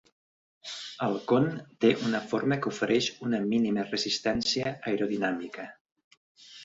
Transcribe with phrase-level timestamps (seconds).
[1.07, 1.43] El con
[1.85, 5.69] té una forma que ofereix una mínima resistència aerodinàmica.